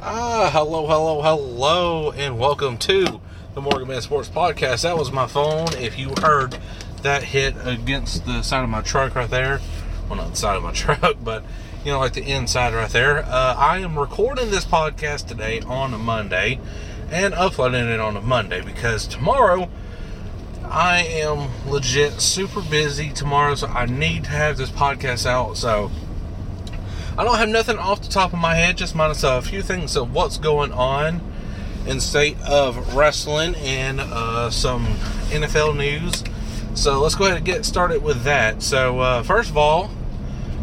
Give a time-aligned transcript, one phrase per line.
[0.00, 3.20] Ah, hello, hello, hello, and welcome to
[3.54, 4.82] the Morgan Man Sports Podcast.
[4.82, 5.66] That was my phone.
[5.76, 6.56] If you heard
[7.02, 9.60] that hit against the side of my truck right there,
[10.08, 11.42] well, not the side of my truck, but
[11.84, 13.24] you know, like the inside right there.
[13.24, 16.60] Uh, I am recording this podcast today on a Monday
[17.10, 19.68] and uploading it on a Monday because tomorrow
[20.64, 25.56] I am legit super busy tomorrow, so I need to have this podcast out.
[25.56, 25.90] So
[27.18, 29.96] I don't have nothing off the top of my head, just minus a few things
[29.96, 31.20] of what's going on
[31.84, 34.86] in state of wrestling and uh, some
[35.30, 36.22] NFL news.
[36.74, 38.62] So let's go ahead and get started with that.
[38.62, 39.90] So uh, first of all,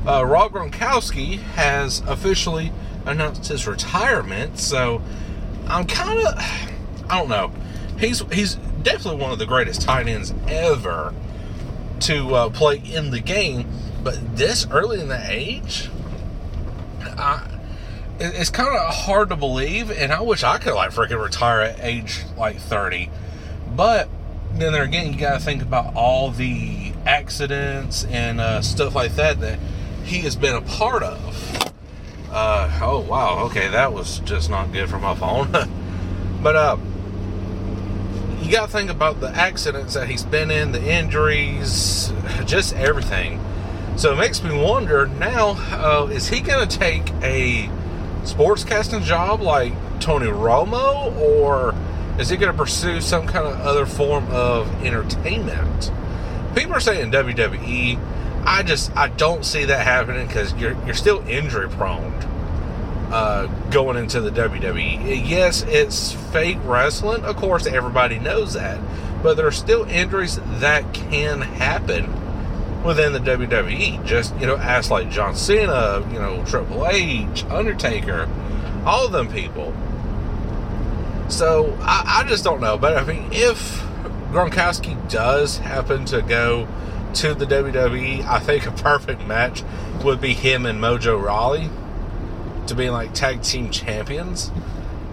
[0.08, 2.72] uh, Rob Gronkowski has officially
[3.06, 4.58] announced his retirement.
[4.58, 5.02] So
[5.68, 6.36] I'm kind of,
[7.10, 7.52] I don't know.
[8.00, 11.14] He's he's definitely one of the greatest tight ends ever
[12.00, 13.68] to uh, play in the game,
[14.06, 15.90] but this early in the age,
[17.08, 17.48] I,
[18.20, 21.80] it's kind of hard to believe, and I wish I could like freaking retire at
[21.82, 23.10] age like 30.
[23.76, 24.10] But
[24.54, 29.16] then there again, you got to think about all the accidents and uh, stuff like
[29.16, 29.60] that that
[30.04, 31.74] he has been a part of.
[32.32, 35.52] Uh, oh wow, okay, that was just not good for my phone.
[36.42, 36.78] but uh,
[38.42, 42.14] you got to think about the accidents that he's been in, the injuries,
[42.46, 43.44] just everything.
[43.96, 47.70] So it makes me wonder now: uh, is he going to take a
[48.24, 51.74] sportscasting job like Tony Romo, or
[52.20, 55.92] is he going to pursue some kind of other form of entertainment?
[56.56, 58.00] People are saying WWE.
[58.46, 62.14] I just I don't see that happening because you're you're still injury prone
[63.12, 65.28] uh, going into the WWE.
[65.28, 67.24] Yes, it's fake wrestling.
[67.24, 68.80] Of course, everybody knows that,
[69.24, 72.25] but there are still injuries that can happen
[72.86, 74.06] within the WWE.
[74.06, 78.30] Just you know, ask like John Cena, you know, Triple H, Undertaker,
[78.86, 79.74] all of them people.
[81.28, 82.78] So I, I just don't know.
[82.78, 83.82] But I mean, if
[84.32, 86.68] Gronkowski does happen to go
[87.16, 89.64] to the WWE, I think a perfect match
[90.04, 91.70] would be him and Mojo Rawley
[92.68, 94.52] to be like tag team champions.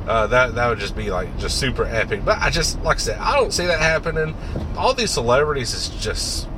[0.06, 2.24] Uh, that that would just be like just super epic.
[2.24, 4.34] But I just like I said, I don't see that happening.
[4.76, 6.48] All these celebrities is just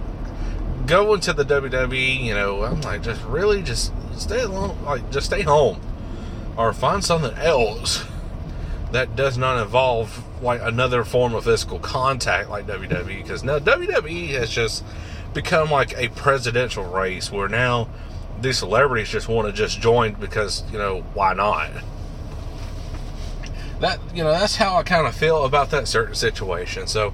[0.86, 2.24] going to the WWE.
[2.24, 5.80] You know, I'm like, just really just stay alone, like just stay home,
[6.56, 8.04] or find something else
[8.92, 13.22] that does not involve like another form of physical contact like WWE.
[13.22, 14.84] Because now WWE has just
[15.32, 17.88] become like a presidential race where now
[18.40, 21.70] these celebrities just want to just join because you know why not
[23.80, 27.12] that you know that's how i kind of feel about that certain situation so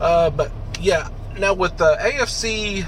[0.00, 0.50] uh but
[0.80, 1.08] yeah
[1.38, 2.86] now with the afc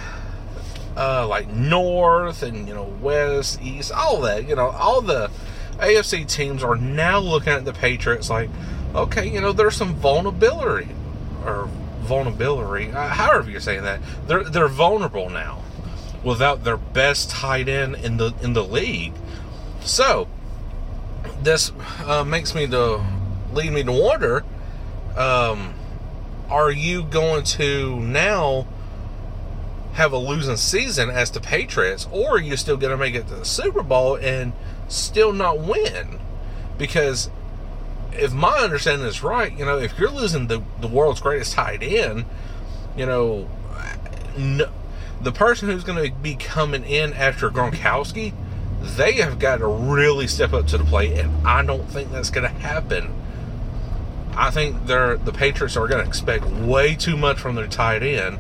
[0.97, 5.31] uh like north and you know west east all that you know all the
[5.79, 8.51] afc teams are now looking at the patriots like
[8.95, 10.89] okay you know there's some vulnerability
[11.45, 11.69] or
[12.05, 12.93] vulnerability.
[12.93, 15.63] Uh, however you're saying that, they're they're vulnerable now
[16.23, 19.15] without their best tight end in the in the league.
[19.81, 20.29] So
[21.43, 21.73] this
[22.05, 23.05] uh, makes me to
[23.53, 24.45] lead me to wonder:
[25.17, 25.74] um,
[26.49, 28.67] Are you going to now
[29.95, 33.29] have a losing season as the Patriots, or are you still going to make it
[33.29, 34.53] to the Super Bowl and
[34.89, 36.19] still not win?
[36.77, 37.31] Because
[38.13, 41.83] if my understanding is right, you know, if you're losing the, the world's greatest tight
[41.83, 42.25] end,
[42.97, 43.49] you know,
[44.37, 44.71] no,
[45.21, 48.33] the person who's going to be coming in after Gronkowski,
[48.83, 52.31] they have got to really step up to the plate, and I don't think that's
[52.31, 53.13] going to happen.
[54.37, 58.03] I think they're the Patriots are going to expect way too much from their tight
[58.03, 58.39] end,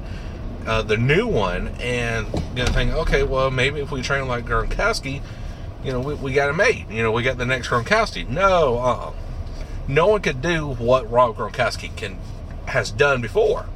[0.67, 4.45] uh, the new one, and going to think, okay, well, maybe if we train like
[4.45, 5.23] Gronkowski,
[5.85, 6.89] you know, we, we got a mate.
[6.91, 8.29] You know, we got the next Gronkowski.
[8.29, 9.13] No, uh,
[9.87, 12.19] no one could do what Rob Gronkowski can
[12.67, 13.67] has done before.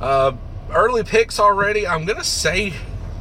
[0.00, 0.32] Uh,
[0.70, 1.86] early picks already.
[1.86, 2.72] I'm gonna say,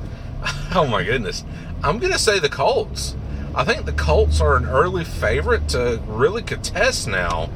[0.74, 1.44] oh my goodness,
[1.84, 3.16] I'm gonna say the Colts.
[3.56, 7.50] I think the Colts are an early favorite to really contest now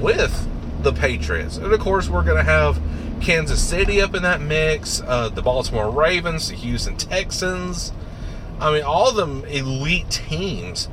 [0.00, 0.48] with
[0.82, 2.80] the Patriots, and of course we're gonna have
[3.20, 7.92] Kansas City up in that mix, uh, the Baltimore Ravens, the Houston Texans.
[8.60, 10.88] I mean, all them elite teams.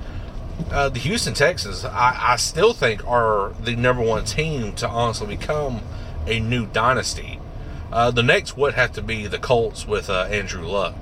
[0.71, 5.27] Uh, the Houston Texans, I, I still think are the number one team to honestly
[5.27, 5.81] become
[6.27, 7.39] a new dynasty.
[7.91, 10.95] Uh, the next would have to be the Colts with uh, Andrew Luck.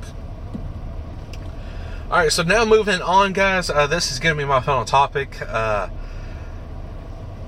[2.13, 3.71] All right, so now moving on, guys.
[3.71, 5.41] Uh, this is going to be my final topic.
[5.41, 5.89] Uh,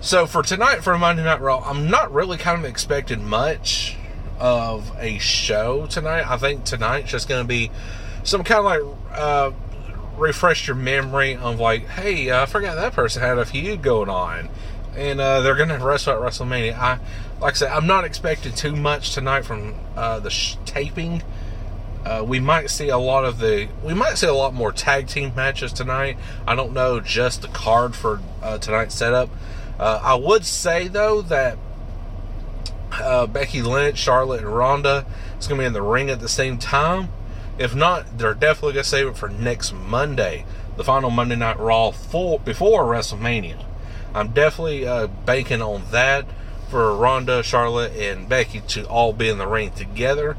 [0.01, 3.95] so for tonight, for Monday Night Raw, I'm not really kind of expecting much
[4.39, 6.27] of a show tonight.
[6.27, 7.69] I think tonight's just going to be
[8.23, 9.51] some kind of like uh,
[10.17, 14.49] refresh your memory of like, hey, I forgot that person had a feud going on,
[14.97, 16.75] and uh, they're going to wrestle at WrestleMania.
[16.75, 16.97] I,
[17.39, 21.21] like I said, I'm not expecting too much tonight from uh, the sh- taping.
[22.05, 25.07] Uh, we might see a lot of the, we might see a lot more tag
[25.07, 26.17] team matches tonight.
[26.45, 29.29] I don't know just the card for uh, tonight's setup.
[29.79, 31.57] Uh, I would say though that
[32.91, 35.05] uh, Becky Lynch, Charlotte, and Ronda
[35.39, 37.09] is going to be in the ring at the same time.
[37.57, 40.45] If not, they're definitely going to save it for next Monday,
[40.77, 43.63] the final Monday Night Raw for, before WrestleMania.
[44.13, 46.25] I'm definitely uh, banking on that
[46.69, 50.37] for Ronda, Charlotte, and Becky to all be in the ring together.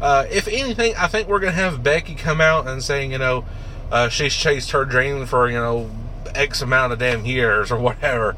[0.00, 3.44] Uh, if anything, I think we're to have Becky come out and saying, you know,
[3.90, 5.90] uh, she's chased her dream for, you know,
[6.34, 8.36] X amount of damn years or whatever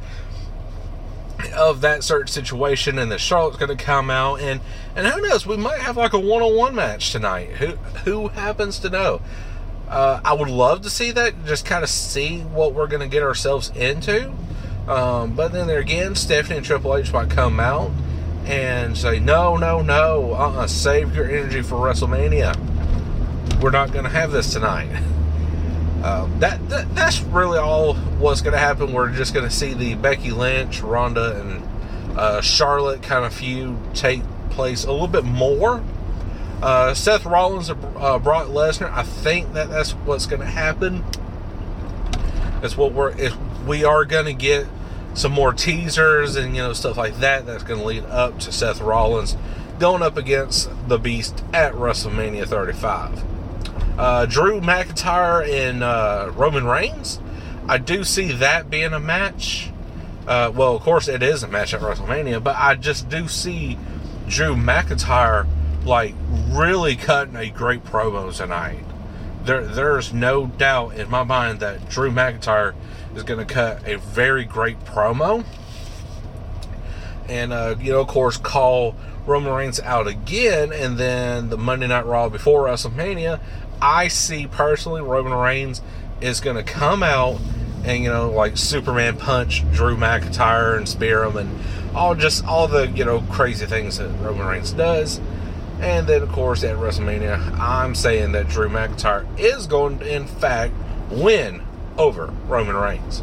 [1.55, 4.61] of that certain situation, and the Charlotte's to come out, and
[4.94, 7.50] and who knows, we might have like a one-on-one match tonight.
[7.56, 7.73] Who
[8.05, 9.20] who happens to know?
[9.88, 13.23] Uh, I would love to see that, just kind of see what we're to get
[13.23, 14.32] ourselves into.
[14.88, 17.91] Um, but then there again, Stephanie and Triple H might come out
[18.44, 22.56] and say, no, no, no, uh-uh, save your energy for WrestleMania.
[23.61, 25.03] We're not going to have this tonight.
[26.03, 28.93] Um, that, that, that's really all what's going to happen.
[28.93, 33.79] We're just going to see the Becky Lynch, Ronda, and uh, Charlotte kind of feud
[33.94, 35.81] take place a little bit more.
[36.61, 38.93] Uh, Seth Rollins, uh, Brock Lesnar.
[38.93, 41.05] I think that that's what's going to happen.
[42.61, 43.11] That's what we're.
[43.11, 43.37] If
[43.67, 44.67] we are going to get
[45.14, 47.47] some more teasers and you know stuff like that.
[47.47, 49.37] That's going to lead up to Seth Rollins
[49.79, 53.25] going up against the Beast at WrestleMania 35
[53.98, 57.20] uh, Drew McIntyre and uh, Roman Reigns.
[57.69, 59.70] I do see that being a match.
[60.27, 63.79] Uh, well, of course, it is a match at WrestleMania, but I just do see
[64.29, 65.46] Drew McIntyre
[65.84, 66.15] like
[66.48, 68.84] really cutting a great promo tonight.
[69.44, 72.75] There, there's no doubt in my mind that Drew McIntyre
[73.14, 75.44] is going to cut a very great promo,
[77.28, 78.94] and uh, you know, of course, call
[79.26, 83.40] Roman Reigns out again, and then the Monday Night Raw before WrestleMania.
[83.81, 85.82] I see personally Roman Reigns
[86.20, 87.40] is going to come out
[87.84, 91.60] and you know like Superman punch Drew McIntyre and spear him and
[91.94, 95.20] all just all the you know crazy things that Roman Reigns does.
[95.81, 100.26] And then of course at WrestleMania, I'm saying that Drew McIntyre is going to in
[100.26, 100.74] fact
[101.10, 101.62] win
[101.99, 103.22] over Roman Reigns.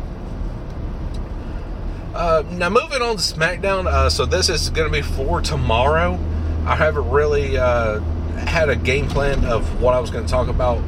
[2.14, 3.86] Uh, now moving on to SmackDown.
[3.86, 6.20] Uh, so this is going to be for tomorrow.
[6.66, 8.00] I haven't really uh,
[8.40, 10.82] had a game plan of what I was going to talk about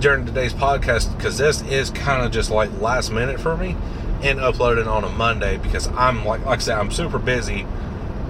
[0.00, 3.76] during today's podcast because this is kind of just like last minute for me
[4.22, 7.66] and uploading on a Monday because I'm like like I said I'm super busy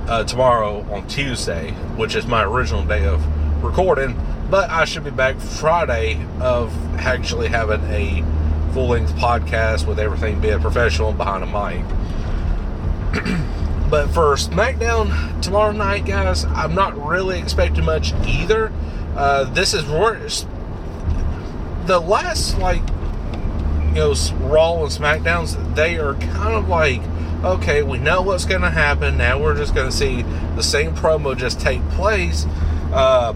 [0.08, 3.24] uh, tomorrow on Tuesday, which is my original day of
[3.62, 4.18] recording.
[4.50, 8.24] But I should be back Friday of actually having a
[8.72, 11.84] full length podcast with everything being professional behind a mic.
[13.90, 18.72] But for SmackDown tomorrow night, guys, I'm not really expecting much either.
[19.16, 20.46] Uh, this is worse.
[21.86, 22.82] the last like
[23.88, 25.74] you know Raw and SmackDowns.
[25.74, 27.02] They are kind of like
[27.42, 29.16] okay, we know what's going to happen.
[29.16, 30.22] Now we're just going to see
[30.54, 32.46] the same promo just take place.
[32.92, 33.32] Uh,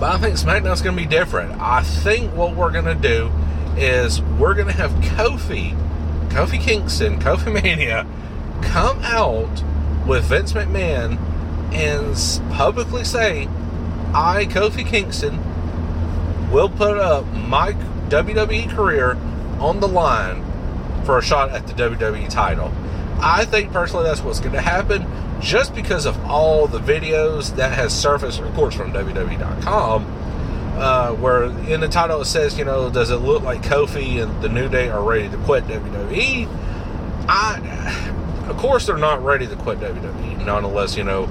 [0.00, 1.52] but I think SmackDown's going to be different.
[1.60, 3.30] I think what we're going to do
[3.76, 5.76] is we're going to have Kofi,
[6.28, 8.06] Kofi Kingston, Kofi Mania
[8.62, 9.62] come out
[10.06, 11.18] with Vince McMahon
[11.72, 13.48] and publicly say,
[14.14, 15.40] I, Kofi Kingston,
[16.50, 17.72] will put up my
[18.08, 19.16] WWE career
[19.60, 20.44] on the line
[21.04, 22.72] for a shot at the WWE title.
[23.18, 25.06] I think personally that's what's going to happen
[25.40, 30.04] just because of all the videos that has surfaced, of course, from WWE.com,
[30.76, 34.42] uh, where in the title it says, you know, does it look like Kofi and
[34.42, 36.46] the New Day are ready to quit WWE?
[37.28, 41.24] I, of course, they're not ready to quit WWE, not unless you know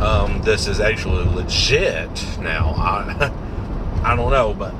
[0.00, 2.08] um, this is actually legit.
[2.40, 3.30] Now, I,
[4.04, 4.74] I don't know, but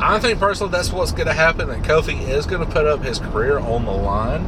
[0.00, 1.68] I think personally that's what's going to happen.
[1.68, 4.44] That Kofi is going to put up his career on the line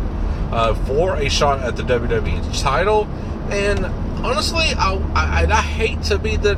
[0.53, 3.07] uh, for a shot at the WWE title.
[3.51, 3.85] And
[4.25, 6.55] honestly, I, I, I hate to be the,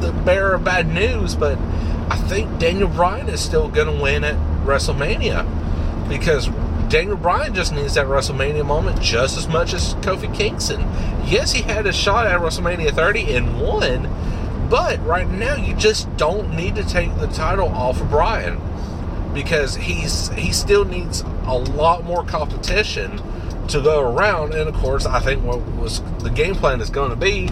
[0.00, 1.58] the bearer of bad news, but
[2.10, 5.46] I think Daniel Bryan is still going to win at WrestleMania
[6.08, 6.48] because
[6.88, 10.80] Daniel Bryan just needs that WrestleMania moment just as much as Kofi Kingston.
[11.24, 14.08] Yes, he had a shot at WrestleMania 30 and won,
[14.68, 18.60] but right now you just don't need to take the title off of Bryan
[19.32, 23.22] because he's he still needs a lot more competition
[23.68, 24.54] to go around.
[24.54, 27.48] And of course, I think what was the game plan is going to be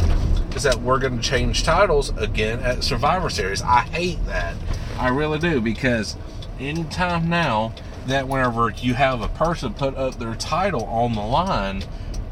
[0.59, 3.63] is that we're going to change titles again at Survivor Series.
[3.63, 4.57] I hate that.
[4.99, 6.17] I really do because
[6.59, 7.73] anytime now
[8.09, 11.85] that whenever you have a person put up their title on the line,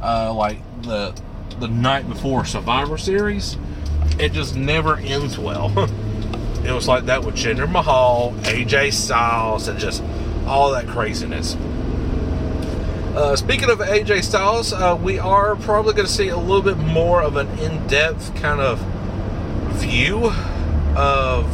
[0.02, 1.14] uh, like the
[1.60, 3.56] the night before Survivor Series,
[4.18, 5.72] it just never ends well.
[6.64, 10.02] it was like that with Jinder Mahal, AJ Styles, and just
[10.48, 11.56] all that craziness.
[13.16, 16.76] Uh, speaking of AJ Styles, uh, we are probably going to see a little bit
[16.76, 18.78] more of an in depth kind of
[19.78, 20.26] view
[20.94, 21.46] of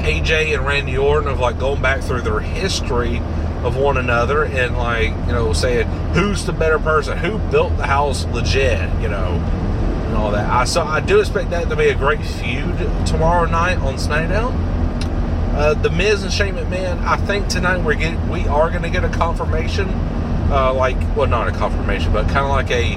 [0.00, 3.22] AJ and Randy Orton, of like going back through their history
[3.64, 7.86] of one another and like, you know, saying who's the better person, who built the
[7.86, 9.30] house legit, you know,
[10.08, 10.50] and all that.
[10.50, 14.72] I so I do expect that to be a great feud tomorrow night on SmackDown.
[15.52, 16.98] Uh, the Miz and Shane McMahon.
[17.02, 19.86] I think tonight we're get, we are going to get a confirmation,
[20.50, 22.94] uh, like well, not a confirmation, but kind of like a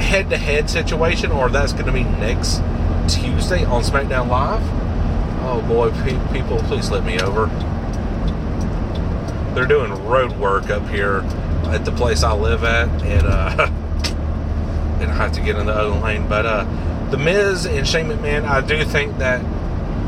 [0.00, 2.62] head-to-head situation, or that's going to be next
[3.12, 4.62] Tuesday on SmackDown Live.
[5.42, 7.46] Oh boy, pe- people, please let me over.
[9.56, 11.22] They're doing road work up here
[11.64, 13.66] at the place I live at, and uh,
[15.00, 16.28] and I have to get in the other lane.
[16.28, 19.44] But uh, the Miz and Shane McMahon, I do think that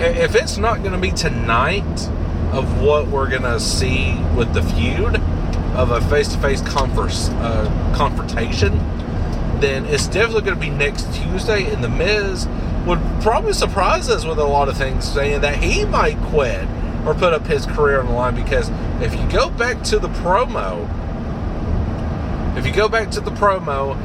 [0.02, 2.08] if it's not going to be tonight
[2.52, 5.16] of what we're going to see with the feud
[5.76, 8.76] of a face-to-face converse, uh, confrontation,
[9.60, 11.72] then it's definitely going to be next Tuesday.
[11.72, 12.48] And the Miz
[12.86, 16.68] would probably surprise us with a lot of things, saying that he might quit
[17.06, 18.34] or put up his career on the line.
[18.34, 20.88] Because if you go back to the promo,
[22.58, 23.96] if you go back to the promo,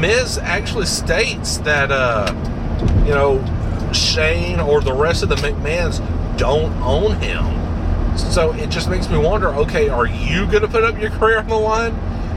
[0.00, 2.32] Miz actually states that uh,
[3.04, 3.38] you know
[3.92, 5.98] Shane or the rest of the McMahons
[6.36, 7.44] don't own him.
[8.16, 9.48] So it just makes me wonder.
[9.48, 11.94] Okay, are you going to put up your career on the line?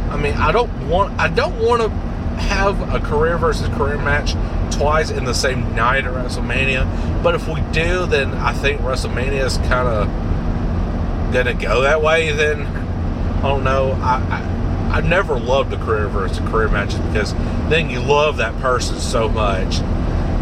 [0.09, 1.19] I mean, I don't want.
[1.19, 4.33] I don't want to have a career versus career match
[4.75, 7.23] twice in the same night at WrestleMania.
[7.23, 12.01] But if we do, then I think WrestleMania is kind of going to go that
[12.01, 12.31] way.
[12.31, 13.91] Then I don't know.
[13.93, 14.53] I, I
[14.93, 17.33] I never loved the career versus career matches because
[17.67, 19.79] then you love that person so much.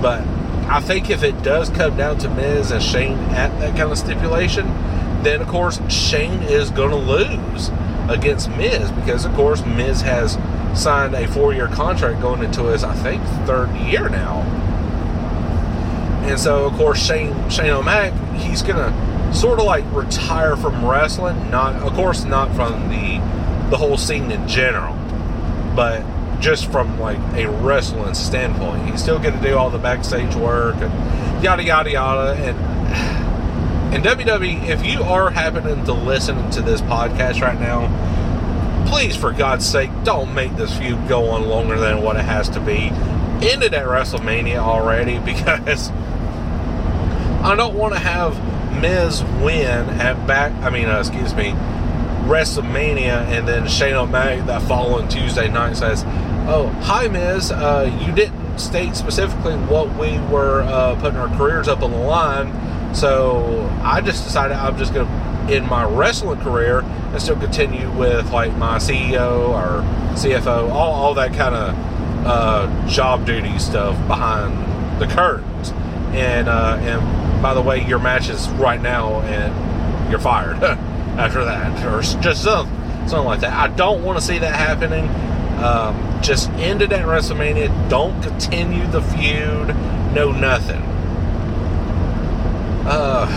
[0.01, 0.25] But
[0.71, 3.97] I think if it does come down to Miz and Shane at that kind of
[3.97, 4.67] stipulation,
[5.21, 7.69] then of course Shane is going to lose
[8.09, 10.37] against Miz because of course Miz has
[10.73, 14.43] signed a four-year contract going into his I think third year now,
[16.23, 20.85] and so of course Shane Shane O'Mac he's going to sort of like retire from
[20.85, 23.19] wrestling, not of course not from the
[23.69, 24.95] the whole scene in general,
[25.75, 26.01] but
[26.41, 28.89] just from like a wrestling standpoint.
[28.89, 32.33] He's still going to do all the backstage work and yada yada yada.
[32.33, 32.57] And
[33.93, 37.87] and WWE, if you are happening to listen to this podcast right now,
[38.89, 42.49] please for God's sake, don't make this feud go on longer than what it has
[42.49, 42.89] to be.
[43.45, 45.89] Ended at WrestleMania already because
[47.43, 48.33] I don't want to have
[48.81, 50.53] Miz win at back.
[50.63, 51.51] I mean, uh, excuse me,
[52.31, 56.03] WrestleMania, and then Shane O'Mac that following Tuesday night says,
[56.47, 61.67] "Oh, hi Miz, uh, you didn't state specifically what we were uh, putting our careers
[61.67, 66.39] up on the line, so I just decided I'm just going to." In my wrestling
[66.39, 69.81] career, and still continue with like my CEO or
[70.15, 71.75] CFO, all, all that kind of
[72.25, 75.71] uh, job duty stuff behind the curtains.
[76.13, 81.43] And uh, and by the way, your match is right now, and you're fired after
[81.43, 83.53] that, or just something, something like that.
[83.53, 85.05] I don't want to see that happening.
[85.63, 87.89] Um, just end it at WrestleMania.
[87.89, 89.75] Don't continue the feud.
[90.13, 90.81] No nothing.
[92.85, 93.27] Uh,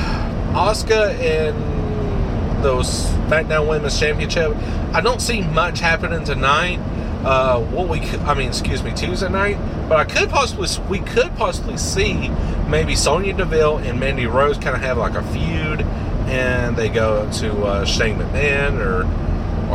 [0.55, 4.57] Asuka and those SmackDown Women's Championship.
[4.93, 6.79] I don't see much happening tonight.
[7.25, 9.59] Uh, what we, could, I mean, excuse me, Tuesday night.
[9.89, 12.29] But I could possibly, we could possibly see
[12.69, 15.83] maybe Sonya Deville and Mandy Rose kind of have like a feud,
[16.27, 19.05] and they go to uh, Shane McMahon or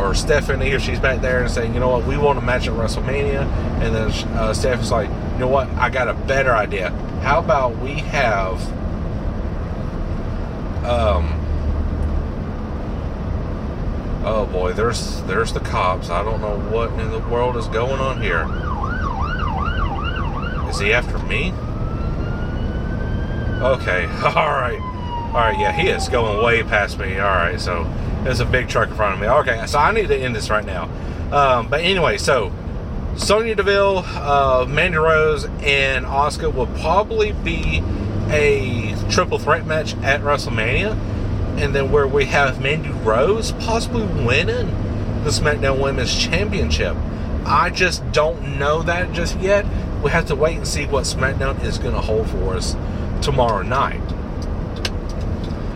[0.00, 2.66] or Stephanie if she's back there and saying, you know what, we want a match
[2.66, 3.42] at WrestleMania,
[3.82, 6.90] and then uh, is like, you know what, I got a better idea.
[7.22, 8.60] How about we have
[10.84, 11.40] um
[14.22, 16.10] Oh boy, there's there's the cops.
[16.10, 18.42] I don't know what in the world is going on here.
[20.68, 21.52] Is he after me?
[23.62, 24.78] Okay, all right,
[25.30, 25.58] all right.
[25.58, 27.18] Yeah, he is going way past me.
[27.18, 27.84] All right, so
[28.24, 29.28] there's a big truck in front of me.
[29.28, 30.84] Okay, so I need to end this right now.
[31.32, 32.52] Um, but anyway, so
[33.16, 37.82] Sonya Deville, uh, Mandy Rose, and Asuka will probably be
[38.28, 40.98] a triple threat match at WrestleMania
[41.60, 44.68] and then where we have Mandy Rose possibly winning
[45.24, 46.96] the SmackDown Women's Championship.
[47.44, 49.66] I just don't know that just yet.
[50.02, 52.76] We have to wait and see what SmackDown is going to hold for us
[53.20, 54.00] tomorrow night.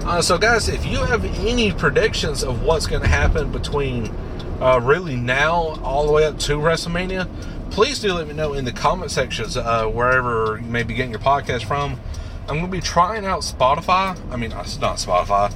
[0.04, 4.14] Uh, so, guys, if you have any predictions of what's going to happen between
[4.60, 7.28] uh, really now all the way up to WrestleMania,
[7.70, 11.10] please do let me know in the comment sections uh, wherever you may be getting
[11.10, 11.98] your podcast from.
[12.42, 14.18] I'm going to be trying out Spotify.
[14.30, 15.52] I mean, it's not Spotify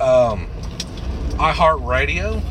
[0.00, 0.48] um,
[1.36, 2.42] iHeartRadio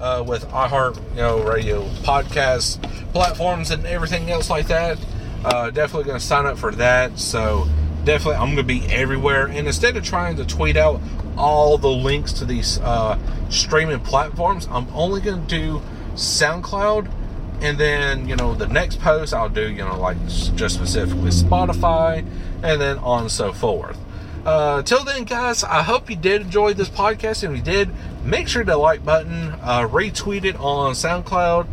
[0.00, 4.98] uh, with iHeart, you know, radio podcast platforms and everything else like that.
[5.44, 7.18] Uh, definitely going to sign up for that.
[7.18, 7.68] So
[8.08, 9.48] definitely, I'm going to be everywhere.
[9.48, 10.98] And instead of trying to tweet out
[11.36, 13.18] all the links to these uh,
[13.50, 15.82] streaming platforms, I'm only going to do
[16.14, 17.12] SoundCloud.
[17.60, 22.24] And then, you know, the next post I'll do, you know, like just specifically Spotify
[22.62, 23.98] and then on and so forth.
[24.46, 27.42] Uh, till then, guys, I hope you did enjoy this podcast.
[27.42, 27.90] And if you did,
[28.24, 31.66] make sure to like button, uh, retweet it on SoundCloud,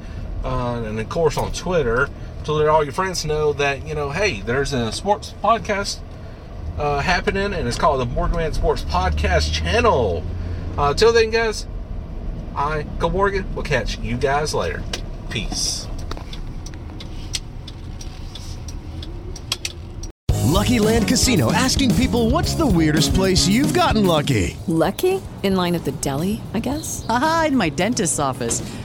[0.43, 2.09] uh, and of course on Twitter
[2.43, 5.99] to let all your friends know that, you know, hey, there's a sports podcast
[6.77, 10.23] uh, happening, and it's called the Morgan Man Sports Podcast Channel.
[10.77, 11.67] Uh, till then, guys,
[12.55, 14.83] I, Go Morgan, will catch you guys later.
[15.29, 15.87] Peace.
[20.55, 24.55] Lucky Land Casino asking people what's the weirdest place you've gotten lucky?
[24.67, 25.21] Lucky?
[25.43, 27.05] In line at the deli, I guess?
[27.09, 28.61] Aha, in my dentist's office.